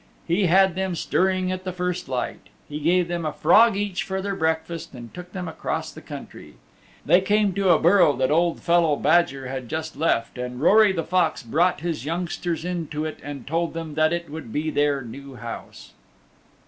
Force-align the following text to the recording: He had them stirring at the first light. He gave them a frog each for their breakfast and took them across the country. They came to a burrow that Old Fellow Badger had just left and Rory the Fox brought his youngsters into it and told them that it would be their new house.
He 0.27 0.47
had 0.47 0.73
them 0.73 0.95
stirring 0.95 1.51
at 1.51 1.63
the 1.63 1.71
first 1.71 2.09
light. 2.09 2.39
He 2.67 2.79
gave 2.79 3.07
them 3.07 3.23
a 3.23 3.31
frog 3.31 3.77
each 3.77 4.01
for 4.01 4.19
their 4.19 4.35
breakfast 4.35 4.93
and 4.95 5.13
took 5.13 5.31
them 5.31 5.47
across 5.47 5.91
the 5.91 6.01
country. 6.01 6.55
They 7.05 7.21
came 7.21 7.53
to 7.53 7.69
a 7.69 7.77
burrow 7.77 8.13
that 8.15 8.31
Old 8.31 8.61
Fellow 8.61 8.95
Badger 8.95 9.45
had 9.47 9.69
just 9.69 9.95
left 9.95 10.39
and 10.39 10.59
Rory 10.59 10.91
the 10.91 11.03
Fox 11.03 11.43
brought 11.43 11.81
his 11.81 12.03
youngsters 12.03 12.65
into 12.65 13.05
it 13.05 13.19
and 13.21 13.45
told 13.45 13.75
them 13.75 13.93
that 13.93 14.11
it 14.11 14.27
would 14.27 14.51
be 14.51 14.71
their 14.71 15.03
new 15.03 15.35
house. 15.35 15.93